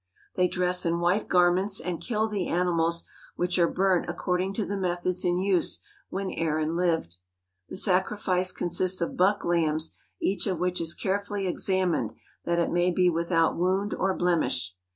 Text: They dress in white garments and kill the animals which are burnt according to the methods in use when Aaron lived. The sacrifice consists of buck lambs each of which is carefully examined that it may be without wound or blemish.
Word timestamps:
They 0.33 0.47
dress 0.47 0.83
in 0.83 0.99
white 0.99 1.27
garments 1.27 1.79
and 1.79 2.01
kill 2.01 2.27
the 2.27 2.47
animals 2.47 3.03
which 3.35 3.59
are 3.59 3.67
burnt 3.69 4.09
according 4.09 4.53
to 4.55 4.65
the 4.65 4.75
methods 4.75 5.23
in 5.23 5.37
use 5.37 5.79
when 6.09 6.31
Aaron 6.31 6.75
lived. 6.75 7.17
The 7.69 7.77
sacrifice 7.77 8.51
consists 8.51 8.99
of 8.99 9.15
buck 9.15 9.45
lambs 9.45 9.95
each 10.19 10.47
of 10.47 10.57
which 10.57 10.81
is 10.81 10.95
carefully 10.95 11.45
examined 11.45 12.13
that 12.45 12.57
it 12.57 12.71
may 12.71 12.89
be 12.89 13.11
without 13.11 13.55
wound 13.55 13.93
or 13.93 14.15
blemish. 14.15 14.73